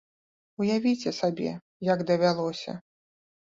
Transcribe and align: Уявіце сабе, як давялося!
Уявіце 0.65 1.13
сабе, 1.19 1.51
як 1.93 2.03
давялося! 2.13 2.79